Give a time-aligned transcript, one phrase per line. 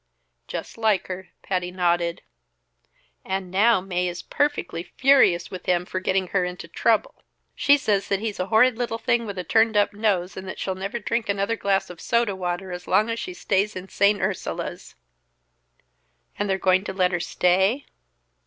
[0.47, 2.23] "Just like her," Patty nodded.
[3.23, 7.21] "And now Mae is perfectly furious with him for getting her into trouble.
[7.53, 10.57] She says that he's a horrid little thing with a turn up nose, and that
[10.57, 14.19] she'll never drink another glass of soda water as long as she stays in St.
[14.19, 14.95] Ursula's."
[16.39, 17.85] "And they're going to let her stay?"